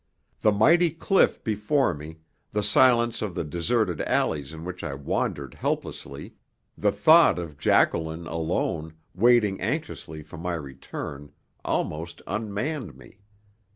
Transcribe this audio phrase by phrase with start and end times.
[0.39, 2.17] The mighty cliff before me,
[2.53, 6.33] the silence of the deserted alleys in which I wandered helplessly,
[6.75, 11.31] the thought of Jacqueline alone, waiting anxiously for my return,
[11.63, 13.19] almost unmanned me.